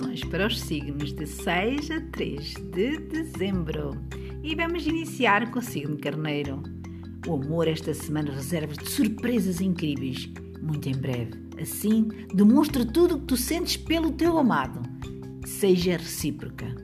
previsões 0.00 0.24
para 0.24 0.46
os 0.46 0.60
signos 0.60 1.12
de 1.12 1.26
6 1.26 1.90
a 1.90 2.00
3 2.12 2.54
de 2.72 2.98
dezembro. 2.98 3.96
E 4.42 4.54
vamos 4.54 4.86
iniciar 4.86 5.50
com 5.50 5.58
o 5.58 5.62
signo 5.62 5.98
Carneiro. 5.98 6.62
O 7.26 7.34
amor 7.34 7.68
esta 7.68 7.92
semana 7.92 8.32
reserva-te 8.32 8.90
surpresas 8.90 9.60
incríveis, 9.60 10.28
muito 10.62 10.88
em 10.88 10.96
breve. 10.96 11.32
Assim, 11.60 12.08
demonstra 12.34 12.84
tudo 12.84 13.16
o 13.16 13.20
que 13.20 13.26
tu 13.26 13.36
sentes 13.36 13.76
pelo 13.76 14.12
teu 14.12 14.38
amado. 14.38 14.80
Seja 15.44 15.98
recíproca. 15.98 16.74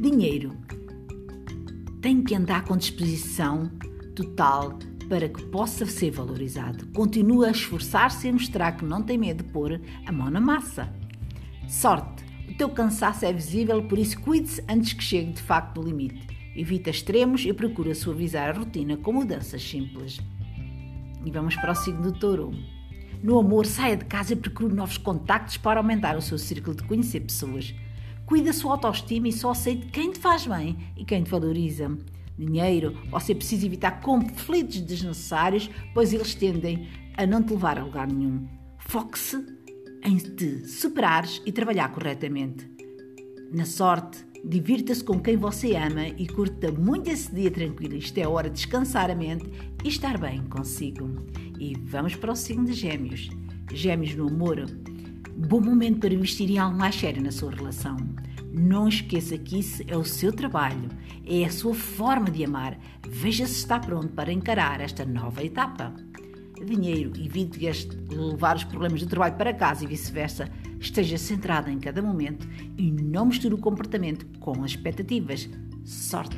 Dinheiro. 0.00 0.56
Tem 2.00 2.22
que 2.22 2.34
andar 2.34 2.64
com 2.64 2.76
disposição 2.76 3.70
total 4.14 4.78
para 5.08 5.28
que 5.28 5.42
possa 5.44 5.84
ser 5.84 6.10
valorizado. 6.10 6.86
Continua 6.94 7.48
a 7.48 7.50
esforçar-se 7.50 8.28
e 8.28 8.32
mostrar 8.32 8.72
que 8.72 8.84
não 8.84 9.02
tem 9.02 9.18
medo 9.18 9.44
de 9.44 9.52
pôr 9.52 9.80
a 10.06 10.12
mão 10.12 10.30
na 10.30 10.40
massa. 10.40 10.90
Sorte. 11.68 12.25
Teu 12.56 12.70
cansaço 12.70 13.26
é 13.26 13.32
visível, 13.32 13.82
por 13.82 13.98
isso 13.98 14.18
cuide-se 14.20 14.64
antes 14.66 14.94
que 14.94 15.04
chegue 15.04 15.32
de 15.32 15.42
facto 15.42 15.78
o 15.78 15.84
limite. 15.84 16.26
Evita 16.56 16.88
extremos 16.88 17.44
e 17.44 17.52
procura 17.52 17.94
suavizar 17.94 18.48
a 18.48 18.58
rotina 18.58 18.96
com 18.96 19.12
mudanças 19.12 19.62
simples. 19.62 20.18
E 21.22 21.30
vamos 21.30 21.54
para 21.54 21.72
o 21.72 21.74
signo 21.74 22.10
do 22.10 22.18
touro. 22.18 22.54
No 23.22 23.38
amor, 23.38 23.66
saia 23.66 23.94
de 23.94 24.06
casa 24.06 24.32
e 24.32 24.36
procure 24.36 24.72
novos 24.72 24.96
contactos 24.96 25.58
para 25.58 25.80
aumentar 25.80 26.16
o 26.16 26.22
seu 26.22 26.38
círculo 26.38 26.74
de 26.74 26.84
conhecer 26.84 27.20
pessoas. 27.20 27.74
Cuida 28.24 28.50
a 28.50 28.54
sua 28.54 28.72
autoestima 28.72 29.28
e 29.28 29.32
só 29.32 29.50
aceite 29.50 29.88
quem 29.88 30.10
te 30.12 30.18
faz 30.18 30.46
bem 30.46 30.78
e 30.96 31.04
quem 31.04 31.22
te 31.22 31.30
valoriza. 31.30 31.94
Dinheiro, 32.38 32.96
você 33.10 33.34
precisa 33.34 33.66
evitar 33.66 34.00
conflitos 34.00 34.80
desnecessários, 34.80 35.68
pois 35.92 36.14
eles 36.14 36.34
tendem 36.34 36.88
a 37.18 37.26
não 37.26 37.42
te 37.42 37.50
levar 37.50 37.78
a 37.78 37.84
lugar 37.84 38.06
nenhum. 38.06 38.46
Foque-se 38.78 39.55
em 40.06 40.18
te 40.18 40.64
superares 40.68 41.42
e 41.44 41.50
trabalhar 41.50 41.88
corretamente. 41.88 42.70
Na 43.52 43.64
sorte, 43.64 44.24
divirta-se 44.44 45.02
com 45.02 45.18
quem 45.18 45.36
você 45.36 45.74
ama 45.74 46.06
e 46.06 46.28
curta 46.28 46.70
muito 46.70 47.10
esse 47.10 47.34
dia 47.34 47.50
tranquilo. 47.50 47.96
Isto 47.96 48.18
é 48.18 48.28
hora 48.28 48.48
de 48.48 48.54
descansar 48.54 49.10
a 49.10 49.16
mente 49.16 49.50
e 49.84 49.88
estar 49.88 50.16
bem 50.16 50.44
consigo. 50.44 51.26
E 51.58 51.74
vamos 51.86 52.14
para 52.14 52.30
o 52.30 52.36
signo 52.36 52.66
de 52.66 52.72
Gêmeos. 52.72 53.30
Gêmeos 53.72 54.14
no 54.14 54.28
amor. 54.28 54.64
Bom 55.36 55.60
momento 55.60 55.98
para 55.98 56.14
investir 56.14 56.48
em 56.52 56.58
algo 56.58 56.78
mais 56.78 56.94
sério 56.94 57.20
na 57.20 57.32
sua 57.32 57.50
relação. 57.50 57.96
Não 58.52 58.86
esqueça 58.86 59.36
que 59.36 59.58
isso 59.58 59.82
é 59.88 59.96
o 59.96 60.04
seu 60.04 60.32
trabalho, 60.32 60.88
é 61.26 61.44
a 61.44 61.50
sua 61.50 61.74
forma 61.74 62.30
de 62.30 62.44
amar. 62.44 62.78
Veja 63.06 63.44
se 63.44 63.58
está 63.58 63.80
pronto 63.80 64.12
para 64.12 64.32
encarar 64.32 64.80
esta 64.80 65.04
nova 65.04 65.42
etapa 65.42 65.92
dinheiro, 66.64 67.12
evite 67.16 67.58
levar 68.10 68.56
os 68.56 68.64
problemas 68.64 69.02
do 69.02 69.08
trabalho 69.08 69.36
para 69.36 69.52
casa 69.52 69.84
e 69.84 69.86
vice-versa. 69.86 70.48
Esteja 70.80 71.18
centrada 71.18 71.70
em 71.70 71.78
cada 71.78 72.02
momento 72.02 72.46
e 72.76 72.90
não 72.90 73.26
misture 73.26 73.54
o 73.54 73.58
comportamento 73.58 74.26
com 74.38 74.62
as 74.62 74.72
expectativas. 74.72 75.48
Sorte! 75.84 76.36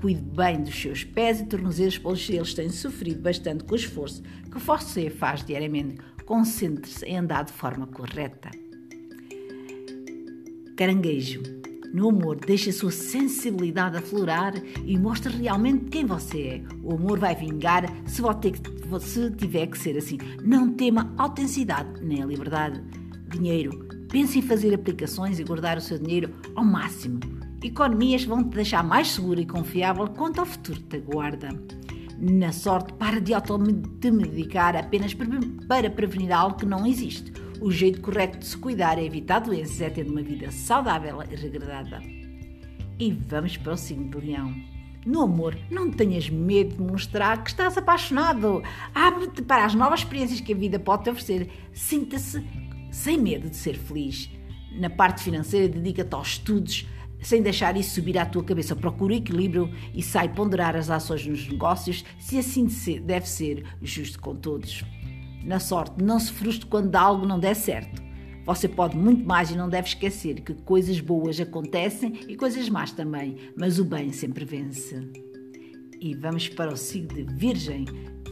Cuide 0.00 0.20
bem 0.20 0.62
dos 0.62 0.74
seus 0.74 1.02
pés 1.02 1.40
e 1.40 1.46
tornozelos, 1.46 1.96
pois 1.96 2.28
eles 2.28 2.52
têm 2.52 2.68
sofrido 2.68 3.22
bastante 3.22 3.64
com 3.64 3.72
o 3.72 3.76
esforço 3.76 4.22
que 4.52 4.58
você 4.58 5.08
faz 5.08 5.44
diariamente. 5.44 5.96
Concentre-se 6.26 7.04
em 7.06 7.18
andar 7.18 7.44
de 7.44 7.52
forma 7.52 7.86
correta. 7.86 8.50
Caranguejo 10.76 11.63
no 11.94 12.08
amor, 12.08 12.34
deixe 12.44 12.70
a 12.70 12.72
sua 12.72 12.90
sensibilidade 12.90 13.96
aflorar 13.96 14.52
e 14.84 14.98
mostre 14.98 15.32
realmente 15.36 15.84
quem 15.84 16.04
você 16.04 16.42
é. 16.42 16.62
O 16.82 16.94
amor 16.94 17.20
vai 17.20 17.36
vingar 17.36 17.84
se 18.04 18.20
você 18.20 19.30
tiver 19.30 19.68
que 19.68 19.78
ser 19.78 19.96
assim. 19.96 20.18
Não 20.42 20.72
tema 20.72 21.14
a 21.16 21.22
autenticidade 21.22 22.04
nem 22.04 22.20
a 22.20 22.26
liberdade. 22.26 22.82
Dinheiro. 23.28 23.86
Pense 24.10 24.40
em 24.40 24.42
fazer 24.42 24.74
aplicações 24.74 25.38
e 25.38 25.44
guardar 25.44 25.78
o 25.78 25.80
seu 25.80 25.96
dinheiro 25.96 26.34
ao 26.56 26.64
máximo. 26.64 27.20
Economias 27.62 28.24
vão 28.24 28.42
te 28.42 28.56
deixar 28.56 28.82
mais 28.82 29.12
segura 29.12 29.40
e 29.40 29.46
confiável 29.46 30.08
quanto 30.08 30.40
ao 30.40 30.46
futuro 30.46 30.80
te 30.80 30.96
aguarda. 30.96 31.48
Na 32.18 32.50
sorte, 32.50 32.92
para 32.94 33.20
de 33.20 33.32
automedicar 33.34 34.74
apenas 34.74 35.14
para 35.14 35.90
prevenir 35.90 36.32
algo 36.32 36.56
que 36.56 36.66
não 36.66 36.84
existe. 36.84 37.32
O 37.60 37.70
jeito 37.70 38.00
correto 38.00 38.38
de 38.38 38.46
se 38.46 38.56
cuidar 38.56 38.98
é 38.98 39.04
evitar 39.04 39.38
doenças, 39.38 39.80
é 39.80 39.88
ter 39.88 40.06
uma 40.06 40.22
vida 40.22 40.50
saudável 40.50 41.22
e 41.30 41.34
regradada. 41.34 42.00
E 42.98 43.12
vamos 43.12 43.56
para 43.56 43.72
o 43.72 43.76
signo 43.76 44.10
de 44.10 44.26
Leão. 44.26 44.54
No 45.06 45.22
amor, 45.22 45.56
não 45.70 45.90
tenhas 45.90 46.30
medo 46.30 46.76
de 46.76 46.82
mostrar 46.82 47.42
que 47.42 47.50
estás 47.50 47.76
apaixonado. 47.76 48.62
Abre-te 48.94 49.42
para 49.42 49.64
as 49.64 49.74
novas 49.74 50.00
experiências 50.00 50.40
que 50.40 50.52
a 50.52 50.56
vida 50.56 50.78
pode 50.78 51.04
te 51.04 51.10
oferecer. 51.10 51.50
Sinta-se 51.72 52.42
sem 52.90 53.18
medo 53.18 53.50
de 53.50 53.56
ser 53.56 53.76
feliz. 53.76 54.30
Na 54.72 54.88
parte 54.88 55.22
financeira, 55.22 55.68
dedica-te 55.68 56.14
aos 56.14 56.28
estudos, 56.28 56.86
sem 57.20 57.42
deixar 57.42 57.76
isso 57.76 57.94
subir 57.94 58.18
à 58.18 58.24
tua 58.24 58.42
cabeça. 58.42 58.74
Procura 58.74 59.14
equilíbrio 59.14 59.70
e 59.94 60.02
sai 60.02 60.28
ponderar 60.28 60.74
as 60.74 60.90
ações 60.90 61.26
nos 61.26 61.48
negócios, 61.48 62.04
se 62.18 62.38
assim 62.38 62.66
deve 63.00 63.28
ser 63.28 63.64
justo 63.82 64.18
com 64.20 64.34
todos. 64.34 64.84
Na 65.44 65.60
sorte, 65.60 66.02
não 66.02 66.18
se 66.18 66.32
frustre 66.32 66.66
quando 66.66 66.96
algo 66.96 67.26
não 67.26 67.38
der 67.38 67.54
certo. 67.54 68.02
Você 68.46 68.68
pode 68.68 68.96
muito 68.96 69.24
mais 69.24 69.50
e 69.50 69.56
não 69.56 69.68
deve 69.68 69.88
esquecer 69.88 70.40
que 70.40 70.54
coisas 70.54 71.00
boas 71.00 71.40
acontecem 71.40 72.20
e 72.28 72.36
coisas 72.36 72.68
más 72.68 72.92
também, 72.92 73.36
mas 73.56 73.78
o 73.78 73.84
bem 73.84 74.12
sempre 74.12 74.44
vence. 74.44 75.00
E 76.00 76.14
vamos 76.14 76.48
para 76.48 76.72
o 76.72 76.76
signo 76.76 77.08
de 77.08 77.34
Virgem. 77.34 77.86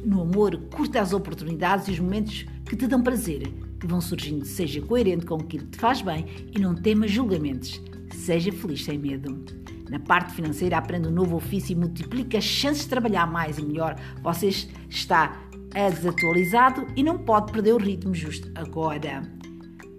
No 0.04 0.22
amor, 0.22 0.56
curta 0.74 1.00
as 1.00 1.12
oportunidades 1.12 1.88
e 1.88 1.92
os 1.92 1.98
momentos 1.98 2.46
que 2.66 2.76
te 2.76 2.86
dão 2.86 3.02
prazer, 3.02 3.42
que 3.78 3.86
vão 3.86 4.00
surgindo. 4.00 4.44
Seja 4.44 4.82
coerente 4.82 5.24
com 5.24 5.36
aquilo 5.36 5.64
que 5.66 5.72
te 5.72 5.78
faz 5.78 6.02
bem 6.02 6.26
e 6.54 6.58
não 6.58 6.74
tema 6.74 7.06
julgamentos. 7.06 7.80
Seja 8.10 8.52
feliz 8.52 8.84
sem 8.84 8.98
medo. 8.98 9.44
Na 9.88 9.98
parte 9.98 10.34
financeira, 10.34 10.78
aprenda 10.78 11.08
um 11.08 11.12
novo 11.12 11.36
ofício 11.36 11.72
e 11.72 11.76
multiplica 11.76 12.38
as 12.38 12.44
chances 12.44 12.84
de 12.84 12.88
trabalhar 12.88 13.26
mais 13.26 13.58
e 13.58 13.62
melhor. 13.62 13.96
Você 14.22 14.48
está 14.88 15.38
é 15.74 15.90
desatualizado 15.90 16.86
e 16.96 17.02
não 17.02 17.18
pode 17.18 17.52
perder 17.52 17.72
o 17.72 17.78
ritmo 17.78 18.14
justo 18.14 18.50
agora. 18.54 19.22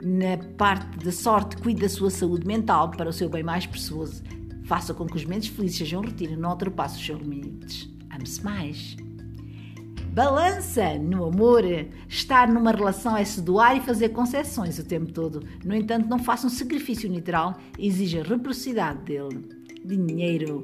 Na 0.02 0.38
parte 0.58 1.06
da 1.06 1.12
sorte, 1.12 1.58
cuide 1.58 1.82
da 1.82 1.90
sua 1.90 2.10
saúde 2.10 2.46
mental 2.46 2.92
para 2.92 3.10
o 3.10 3.14
seu 3.14 3.30
bem 3.30 3.44
mais 3.44 3.66
precioso. 3.66 4.22
Faça 4.66 4.94
com 4.94 5.06
que 5.06 5.16
os 5.16 5.24
momentos 5.24 5.48
felizes 5.50 5.78
sejam 5.78 6.02
rotina, 6.02 6.36
não 6.36 6.52
ultrapasse 6.52 6.98
os 6.98 7.06
seus 7.06 7.22
limites. 7.22 7.90
Ame-se 8.10 8.44
mais. 8.44 8.98
Balança 10.14 10.94
no 11.00 11.26
amor. 11.26 11.64
Estar 12.08 12.48
numa 12.48 12.72
relação 12.72 13.18
é 13.18 13.26
se 13.26 13.42
doar 13.42 13.76
e 13.76 13.82
fazer 13.82 14.10
concessões 14.10 14.78
o 14.78 14.84
tempo 14.84 15.12
todo. 15.12 15.44
No 15.66 15.76
entanto, 15.76 16.08
não 16.08 16.20
faça 16.20 16.46
um 16.46 16.52
sacrifício 16.52 17.12
literal 17.12 17.58
e 17.80 17.88
exija 17.88 18.22
reciprocidade 18.22 19.00
dele. 19.04 19.50
Dinheiro 19.84 20.64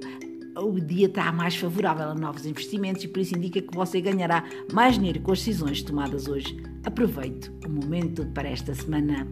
o 0.62 0.80
dia 0.80 1.08
está 1.08 1.32
mais 1.32 1.56
favorável 1.56 2.10
a 2.10 2.16
novos 2.16 2.46
investimentos 2.46 3.04
e 3.04 3.08
por 3.08 3.20
isso 3.20 3.36
indica 3.38 3.62
que 3.62 3.76
você 3.76 4.02
ganhará 4.02 4.44
mais 4.72 4.96
dinheiro 4.96 5.22
com 5.22 5.32
as 5.32 5.40
decisões 5.40 5.82
tomadas 5.82 6.28
hoje. 6.28 6.62
Aproveite 6.84 7.52
o 7.66 7.70
momento 7.70 8.26
para 8.28 8.50
esta 8.50 8.74
semana. 8.74 9.28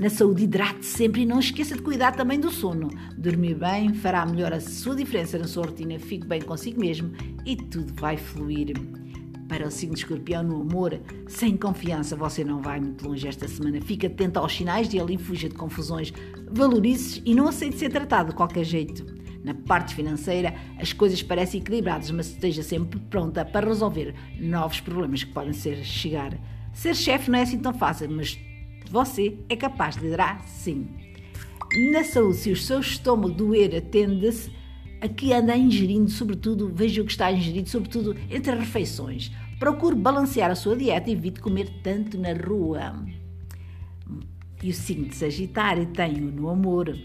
Na 0.00 0.08
saúde, 0.08 0.44
hidrate 0.44 0.84
sempre 0.84 1.22
e 1.22 1.26
não 1.26 1.38
esqueça 1.38 1.76
de 1.76 1.82
cuidar 1.82 2.12
também 2.12 2.40
do 2.40 2.50
sono. 2.50 2.88
Dormir 3.16 3.54
bem 3.54 3.94
fará 3.94 4.24
melhor 4.24 4.52
a 4.52 4.60
sua 4.60 4.96
diferença 4.96 5.38
na 5.38 5.46
sua 5.46 5.66
rotina. 5.66 5.98
Fique 5.98 6.26
bem 6.26 6.40
consigo 6.40 6.80
mesmo 6.80 7.12
e 7.44 7.56
tudo 7.56 7.92
vai 7.94 8.16
fluir. 8.16 8.72
Para 9.48 9.68
o 9.68 9.70
signo 9.70 9.94
de 9.94 10.00
escorpião 10.00 10.42
no 10.42 10.62
amor, 10.62 10.98
sem 11.28 11.58
confiança 11.58 12.16
você 12.16 12.42
não 12.42 12.62
vai 12.62 12.80
muito 12.80 13.06
longe 13.06 13.28
esta 13.28 13.46
semana. 13.46 13.80
Fique 13.82 14.06
atento 14.06 14.38
aos 14.38 14.56
sinais 14.56 14.88
dele 14.88 15.14
e 15.14 15.18
fuja 15.18 15.48
de 15.48 15.54
confusões. 15.54 16.12
Valorize-se 16.50 17.22
e 17.24 17.34
não 17.34 17.46
aceite 17.46 17.78
ser 17.78 17.90
tratado 17.90 18.30
de 18.30 18.34
qualquer 18.34 18.64
jeito. 18.64 19.21
Na 19.42 19.54
parte 19.54 19.94
financeira, 19.94 20.54
as 20.78 20.92
coisas 20.92 21.22
parecem 21.22 21.60
equilibradas, 21.60 22.10
mas 22.10 22.28
esteja 22.28 22.62
sempre 22.62 23.00
pronta 23.00 23.44
para 23.44 23.66
resolver 23.66 24.14
novos 24.38 24.80
problemas 24.80 25.24
que 25.24 25.32
podem 25.32 25.52
ser 25.52 25.76
chegar. 25.84 26.38
Ser 26.72 26.94
chefe 26.94 27.30
não 27.30 27.38
é 27.38 27.42
assim 27.42 27.58
tão 27.58 27.74
fácil, 27.74 28.08
mas 28.10 28.38
você 28.88 29.36
é 29.48 29.56
capaz 29.56 29.96
de 29.96 30.02
liderar 30.02 30.46
sim. 30.46 30.86
Na 31.90 32.04
saúde, 32.04 32.36
se 32.36 32.52
o 32.52 32.56
seu 32.56 32.80
estômago 32.80 33.34
doer, 33.34 33.74
atende-se 33.74 34.50
a 35.00 35.08
que 35.08 35.32
anda 35.32 35.56
ingerindo, 35.56 36.08
sobretudo, 36.08 36.70
veja 36.72 37.02
o 37.02 37.04
que 37.04 37.10
está 37.10 37.26
a 37.26 37.32
ingerir, 37.32 37.66
sobretudo 37.66 38.14
entre 38.30 38.54
refeições. 38.54 39.32
Procure 39.58 39.96
balancear 39.96 40.50
a 40.50 40.54
sua 40.54 40.76
dieta 40.76 41.10
e 41.10 41.14
evite 41.14 41.40
comer 41.40 41.68
tanto 41.82 42.16
na 42.16 42.32
rua. 42.32 43.04
E 44.62 44.70
o 44.70 44.72
signo 44.72 45.08
de 45.08 45.16
Sagitário 45.16 45.86
tem-o 45.86 46.30
no 46.30 46.48
amor 46.48 46.96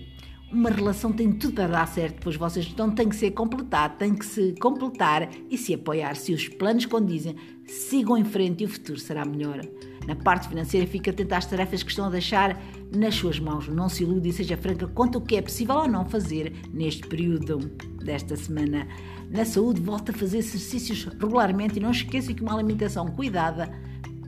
uma 0.52 0.70
relação 0.70 1.12
tem 1.12 1.32
tudo 1.32 1.54
para 1.54 1.68
dar 1.68 1.88
certo, 1.88 2.22
pois 2.22 2.36
vocês 2.36 2.68
então 2.72 2.90
têm 2.90 3.10
que 3.10 3.16
ser 3.16 3.32
completado, 3.32 3.98
têm 3.98 4.16
que 4.16 4.26
se 4.26 4.56
completar 4.60 5.30
e 5.50 5.58
se 5.58 5.74
apoiar. 5.74 6.16
Se 6.16 6.34
os 6.34 6.48
planos 6.48 6.86
condizem, 6.86 7.36
sigam 7.66 8.18
em 8.18 8.24
frente 8.24 8.64
e 8.64 8.66
o 8.66 8.70
futuro 8.70 8.98
será 8.98 9.26
melhor. 9.26 9.62
Na 10.08 10.16
parte 10.16 10.48
financeira, 10.48 10.88
fica 10.88 11.12
atento 11.12 11.36
às 11.36 11.46
tarefas 11.46 11.84
que 11.84 11.90
estão 11.90 12.06
a 12.06 12.10
deixar 12.10 12.62
nas 12.96 13.16
suas 13.16 13.40
mãos. 13.40 13.68
Não 13.68 13.90
se 13.90 14.04
ilude 14.04 14.30
e 14.30 14.34
seja 14.34 14.56
franca 14.56 14.88
quanto 14.88 15.18
o 15.18 15.22
que 15.22 15.36
é 15.36 15.42
possível 15.42 15.76
ou 15.76 15.88
não 15.88 16.06
fazer 16.06 16.54
neste 16.72 17.06
período 17.06 17.58
desta 18.02 18.38
semana. 18.38 18.88
Na 19.30 19.44
saúde, 19.44 19.82
volta 19.82 20.14
a 20.14 20.16
fazer 20.16 20.38
exercícios 20.38 21.04
regularmente 21.04 21.78
e 21.78 21.82
não 21.82 21.92
esqueça 21.92 22.34
que 22.34 22.42
uma 22.42 22.54
alimentação 22.54 23.08
cuidada 23.08 23.70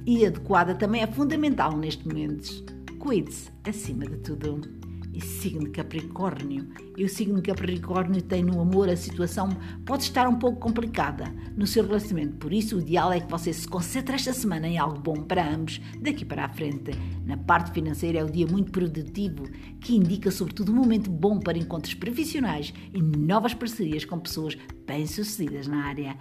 e 0.06 0.26
adequada 0.26 0.76
também 0.76 1.02
é 1.02 1.08
fundamental 1.08 1.78
neste 1.78 2.06
momento. 2.06 2.66
Cuide-se 3.00 3.50
acima 3.64 4.06
de 4.06 4.18
tudo. 4.18 4.79
E 5.14 5.22
signo 5.22 5.70
Capricórnio. 5.72 6.68
E 6.98 7.04
o 7.04 7.10
signo 7.10 7.42
Capricórnio 7.42 8.22
tem 8.22 8.44
no 8.44 8.60
amor 8.62 8.90
a 8.90 8.96
situação 8.96 9.50
pode 9.86 10.04
estar 10.04 10.28
um 10.28 10.38
pouco 10.38 10.60
complicada 10.60 11.34
no 11.56 11.66
seu 11.66 11.86
relacionamento. 11.86 12.38
Por 12.38 12.54
isso, 12.54 12.78
o 12.78 12.80
ideal 12.80 13.12
é 13.12 13.20
que 13.20 13.30
você 13.30 13.52
se 13.54 13.68
concentre 13.68 14.16
esta 14.16 14.34
semana 14.34 14.68
em 14.68 14.78
algo 14.78 15.00
bom 15.00 15.24
para 15.24 15.50
ambos 15.50 15.82
daqui 16.00 16.26
para 16.26 16.46
a 16.46 16.50
frente. 16.50 16.92
Na 17.26 17.38
parte 17.38 17.72
financeira 17.72 18.20
é 18.20 18.24
um 18.24 18.32
dia 18.32 18.48
muito 18.48 18.72
produtivo, 18.72 19.44
que 19.80 19.96
indica 19.96 20.32
sobretudo 20.32 20.72
um 20.72 20.76
momento 20.76 21.10
bom 21.10 21.40
para 21.40 21.58
encontros 21.58 21.94
profissionais 21.94 22.74
e 22.94 23.02
novas 23.02 23.54
parcerias 23.54 24.06
com 24.06 24.20
pessoas 24.20 24.58
bem-sucedidas 24.86 25.68
na 25.68 25.86
área. 25.86 26.18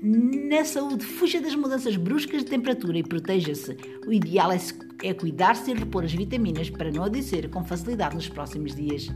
Na 0.00 0.64
saúde, 0.64 1.04
fuja 1.04 1.40
das 1.40 1.56
mudanças 1.56 1.96
bruscas 1.96 2.44
de 2.44 2.50
temperatura 2.50 2.98
e 2.98 3.02
proteja-se. 3.02 3.76
O 4.06 4.12
ideal 4.12 4.52
é, 4.52 4.58
é 5.02 5.12
cuidar-se 5.12 5.72
e 5.72 5.74
repor 5.74 6.04
as 6.04 6.12
vitaminas 6.12 6.70
para 6.70 6.92
não 6.92 7.02
adoecer 7.02 7.50
com 7.50 7.64
facilidade 7.64 8.14
nos 8.14 8.28
próximos 8.28 8.76
dias. 8.76 9.08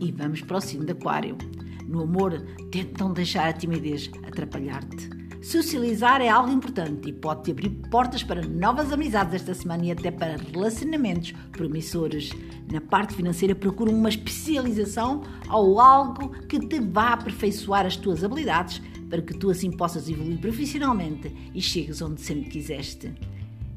E 0.00 0.10
vamos 0.10 0.42
para 0.42 0.56
o 0.56 0.60
signo 0.60 0.84
de 0.84 0.92
Aquário. 0.92 1.38
No 1.86 2.02
amor, 2.02 2.44
tente 2.72 2.98
não 2.98 3.12
deixar 3.12 3.48
a 3.48 3.52
timidez 3.52 4.10
atrapalhar-te. 4.26 5.08
Socializar 5.40 6.20
é 6.20 6.28
algo 6.28 6.50
importante 6.50 7.08
e 7.08 7.12
pode-te 7.12 7.52
abrir 7.52 7.70
portas 7.90 8.24
para 8.24 8.44
novas 8.44 8.92
amizades 8.92 9.34
esta 9.34 9.54
semana 9.54 9.84
e 9.86 9.92
até 9.92 10.10
para 10.10 10.36
relacionamentos 10.36 11.32
promissores. 11.52 12.30
Na 12.70 12.80
parte 12.80 13.14
financeira, 13.14 13.54
procura 13.54 13.90
uma 13.90 14.08
especialização 14.08 15.22
ou 15.48 15.80
algo 15.80 16.30
que 16.48 16.58
te 16.58 16.80
vá 16.80 17.12
aperfeiçoar 17.12 17.86
as 17.86 17.96
tuas 17.96 18.24
habilidades 18.24 18.82
para 19.08 19.22
que 19.22 19.34
tu 19.34 19.50
assim 19.50 19.70
possas 19.70 20.08
evoluir 20.08 20.38
profissionalmente 20.38 21.34
e 21.54 21.60
chegues 21.60 22.02
onde 22.02 22.20
sempre 22.20 22.50
quiseste. 22.50 23.12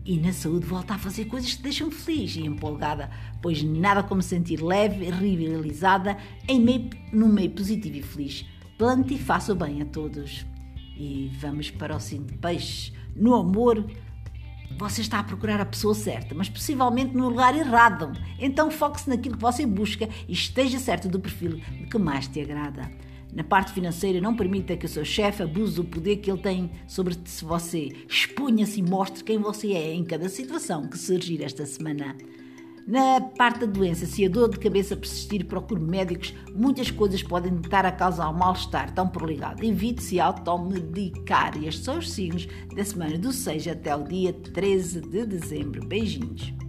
E 0.03 0.17
na 0.17 0.33
saúde 0.33 0.65
volta 0.65 0.95
a 0.95 0.97
fazer 0.97 1.25
coisas 1.25 1.51
que 1.51 1.57
te 1.57 1.63
deixam 1.63 1.91
feliz 1.91 2.35
e 2.35 2.45
empolgada, 2.45 3.09
pois 3.41 3.61
nada 3.61 4.01
como 4.01 4.21
sentir 4.21 4.61
leve 4.61 5.05
e 5.05 5.11
revitalizada 5.11 6.17
em 6.47 6.59
meio, 6.59 6.89
no 7.13 7.27
meio 7.27 7.51
positivo 7.51 7.97
e 7.97 8.01
feliz. 8.01 8.45
Plante 8.77 9.13
e 9.13 9.19
faça 9.19 9.53
o 9.53 9.55
bem 9.55 9.81
a 9.81 9.85
todos. 9.85 10.45
E 10.97 11.31
vamos 11.39 11.69
para 11.69 11.95
o 11.95 11.99
signo 11.99 12.25
de 12.25 12.37
peixe. 12.39 12.91
No 13.15 13.35
amor, 13.35 13.85
você 14.77 15.01
está 15.01 15.19
a 15.19 15.23
procurar 15.23 15.61
a 15.61 15.65
pessoa 15.65 15.93
certa, 15.93 16.33
mas 16.33 16.49
possivelmente 16.49 17.15
no 17.15 17.29
lugar 17.29 17.55
errado. 17.55 18.11
Então 18.39 18.71
foque-se 18.71 19.07
naquilo 19.07 19.35
que 19.35 19.41
você 19.41 19.67
busca 19.67 20.09
e 20.27 20.33
esteja 20.33 20.79
certo 20.79 21.07
do 21.07 21.19
perfil 21.19 21.61
que 21.89 21.97
mais 21.99 22.27
te 22.27 22.41
agrada. 22.41 22.91
Na 23.33 23.43
parte 23.43 23.71
financeira, 23.71 24.19
não 24.19 24.35
permita 24.35 24.75
que 24.75 24.85
o 24.85 24.89
seu 24.89 25.05
chefe 25.05 25.43
abuse 25.43 25.75
do 25.75 25.85
poder 25.85 26.17
que 26.17 26.29
ele 26.29 26.41
tem 26.41 26.71
sobre 26.85 27.17
você. 27.41 27.89
Exponha-se 28.07 28.79
e 28.79 28.83
mostre 28.83 29.23
quem 29.23 29.37
você 29.37 29.71
é 29.71 29.93
em 29.93 30.03
cada 30.03 30.27
situação 30.27 30.87
que 30.87 30.97
surgir 30.97 31.41
esta 31.41 31.65
semana. 31.65 32.15
Na 32.85 33.21
parte 33.21 33.61
da 33.61 33.65
doença, 33.67 34.05
se 34.05 34.25
a 34.25 34.29
dor 34.29 34.49
de 34.49 34.59
cabeça 34.59 34.97
persistir, 34.97 35.45
procure 35.45 35.79
médicos. 35.79 36.33
Muitas 36.53 36.91
coisas 36.91 37.21
podem 37.23 37.55
estar 37.55 37.85
a 37.85 37.91
causar 37.91 38.33
mal-estar 38.33 38.93
tão 38.93 39.07
prolongado. 39.07 39.63
Evite 39.63 40.03
se 40.03 40.19
automedicar. 40.19 41.57
E 41.57 41.67
estes 41.67 41.85
são 41.85 41.99
os 41.99 42.11
signos 42.11 42.47
da 42.75 42.83
semana 42.83 43.17
do 43.17 43.31
6 43.31 43.67
até 43.67 43.95
o 43.95 44.03
dia 44.03 44.33
13 44.33 45.01
de 45.01 45.25
dezembro. 45.25 45.87
Beijinhos. 45.87 46.60